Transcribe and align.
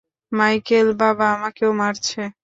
Michael, 0.31 0.87
বাবা 1.01 1.25
আমাকেও 1.35 1.71
মারছে। 1.73 2.21